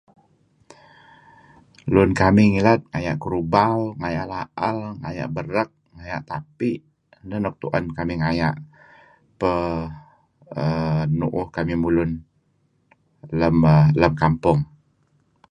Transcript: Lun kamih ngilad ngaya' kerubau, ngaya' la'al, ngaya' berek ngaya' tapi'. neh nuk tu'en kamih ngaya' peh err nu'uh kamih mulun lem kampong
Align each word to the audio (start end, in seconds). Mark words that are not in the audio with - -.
Lun 1.93 2.09
kamih 2.21 2.47
ngilad 2.51 2.81
ngaya' 2.89 3.19
kerubau, 3.21 3.77
ngaya' 3.99 4.27
la'al, 4.33 4.77
ngaya' 5.01 5.31
berek 5.35 5.69
ngaya' 5.95 6.25
tapi'. 6.29 6.73
neh 7.27 7.39
nuk 7.43 7.55
tu'en 7.61 7.85
kamih 7.97 8.17
ngaya' 8.21 8.59
peh 9.39 9.79
err 10.63 11.03
nu'uh 11.19 11.47
kamih 11.55 11.77
mulun 11.83 12.11
lem 13.99 14.11
kampong 14.21 14.59